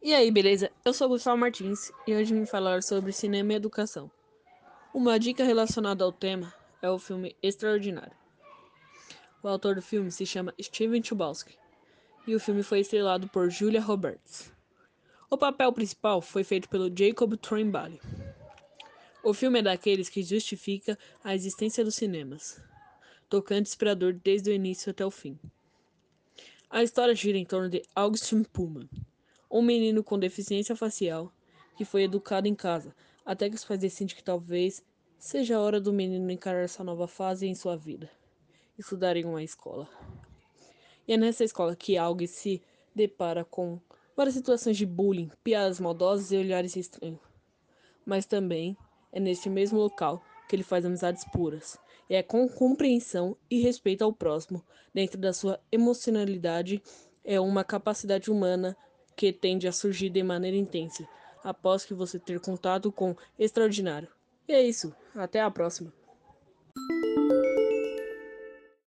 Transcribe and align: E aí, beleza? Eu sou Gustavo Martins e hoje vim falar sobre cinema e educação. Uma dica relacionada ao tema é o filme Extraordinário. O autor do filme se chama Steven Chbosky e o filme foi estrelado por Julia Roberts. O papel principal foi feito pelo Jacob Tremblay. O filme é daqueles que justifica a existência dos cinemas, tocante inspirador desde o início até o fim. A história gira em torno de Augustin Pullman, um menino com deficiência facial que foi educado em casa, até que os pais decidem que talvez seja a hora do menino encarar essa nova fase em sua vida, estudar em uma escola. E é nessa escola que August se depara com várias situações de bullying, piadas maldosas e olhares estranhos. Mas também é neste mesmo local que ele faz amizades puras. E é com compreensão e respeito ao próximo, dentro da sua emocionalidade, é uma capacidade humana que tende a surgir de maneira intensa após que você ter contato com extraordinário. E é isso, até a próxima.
E 0.00 0.14
aí, 0.14 0.30
beleza? 0.30 0.70
Eu 0.84 0.92
sou 0.92 1.08
Gustavo 1.08 1.36
Martins 1.36 1.90
e 2.06 2.14
hoje 2.14 2.32
vim 2.32 2.46
falar 2.46 2.84
sobre 2.84 3.12
cinema 3.12 3.52
e 3.52 3.56
educação. 3.56 4.08
Uma 4.94 5.18
dica 5.18 5.42
relacionada 5.42 6.04
ao 6.04 6.12
tema 6.12 6.54
é 6.80 6.88
o 6.88 7.00
filme 7.00 7.34
Extraordinário. 7.42 8.16
O 9.42 9.48
autor 9.48 9.74
do 9.74 9.82
filme 9.82 10.12
se 10.12 10.24
chama 10.24 10.54
Steven 10.62 11.02
Chbosky 11.02 11.58
e 12.28 12.36
o 12.36 12.38
filme 12.38 12.62
foi 12.62 12.78
estrelado 12.78 13.28
por 13.28 13.50
Julia 13.50 13.80
Roberts. 13.80 14.52
O 15.28 15.36
papel 15.36 15.72
principal 15.72 16.22
foi 16.22 16.44
feito 16.44 16.68
pelo 16.68 16.88
Jacob 16.96 17.36
Tremblay. 17.36 18.00
O 19.24 19.34
filme 19.34 19.58
é 19.58 19.62
daqueles 19.62 20.08
que 20.08 20.22
justifica 20.22 20.96
a 21.24 21.34
existência 21.34 21.82
dos 21.82 21.96
cinemas, 21.96 22.62
tocante 23.28 23.68
inspirador 23.68 24.12
desde 24.12 24.50
o 24.50 24.52
início 24.52 24.92
até 24.92 25.04
o 25.04 25.10
fim. 25.10 25.36
A 26.68 26.82
história 26.82 27.14
gira 27.14 27.38
em 27.38 27.44
torno 27.44 27.70
de 27.70 27.82
Augustin 27.94 28.42
Pullman, 28.42 28.90
um 29.48 29.62
menino 29.62 30.02
com 30.02 30.18
deficiência 30.18 30.74
facial 30.74 31.32
que 31.76 31.84
foi 31.84 32.02
educado 32.02 32.48
em 32.48 32.56
casa, 32.56 32.94
até 33.24 33.48
que 33.48 33.54
os 33.54 33.64
pais 33.64 33.78
decidem 33.78 34.16
que 34.16 34.22
talvez 34.22 34.82
seja 35.16 35.56
a 35.56 35.60
hora 35.60 35.80
do 35.80 35.92
menino 35.92 36.28
encarar 36.30 36.64
essa 36.64 36.82
nova 36.82 37.06
fase 37.06 37.46
em 37.46 37.54
sua 37.54 37.76
vida, 37.76 38.10
estudar 38.76 39.16
em 39.16 39.24
uma 39.24 39.44
escola. 39.44 39.88
E 41.06 41.12
é 41.12 41.16
nessa 41.16 41.44
escola 41.44 41.76
que 41.76 41.96
August 41.96 42.34
se 42.34 42.62
depara 42.92 43.44
com 43.44 43.80
várias 44.16 44.34
situações 44.34 44.76
de 44.76 44.84
bullying, 44.84 45.30
piadas 45.44 45.78
maldosas 45.78 46.32
e 46.32 46.36
olhares 46.36 46.74
estranhos. 46.74 47.20
Mas 48.04 48.26
também 48.26 48.76
é 49.12 49.20
neste 49.20 49.48
mesmo 49.48 49.78
local 49.78 50.20
que 50.48 50.56
ele 50.56 50.62
faz 50.62 50.84
amizades 50.84 51.24
puras. 51.24 51.78
E 52.08 52.14
é 52.14 52.22
com 52.22 52.48
compreensão 52.48 53.36
e 53.50 53.60
respeito 53.60 54.02
ao 54.02 54.12
próximo, 54.12 54.64
dentro 54.94 55.18
da 55.18 55.32
sua 55.32 55.60
emocionalidade, 55.70 56.82
é 57.24 57.40
uma 57.40 57.64
capacidade 57.64 58.30
humana 58.30 58.76
que 59.16 59.32
tende 59.32 59.66
a 59.66 59.72
surgir 59.72 60.10
de 60.10 60.22
maneira 60.22 60.56
intensa 60.56 61.06
após 61.42 61.84
que 61.84 61.94
você 61.94 62.18
ter 62.18 62.40
contato 62.40 62.90
com 62.90 63.14
extraordinário. 63.38 64.08
E 64.48 64.52
é 64.52 64.62
isso, 64.62 64.94
até 65.14 65.40
a 65.40 65.50
próxima. 65.50 65.92